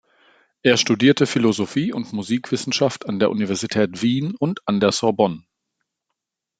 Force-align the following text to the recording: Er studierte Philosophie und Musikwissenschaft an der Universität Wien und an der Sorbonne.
Er 0.63 0.77
studierte 0.77 1.27
Philosophie 1.27 1.93
und 1.93 2.11
Musikwissenschaft 2.11 3.05
an 3.07 3.19
der 3.19 3.29
Universität 3.29 4.01
Wien 4.01 4.33
und 4.35 4.59
an 4.67 4.79
der 4.79 4.91
Sorbonne. 4.91 5.43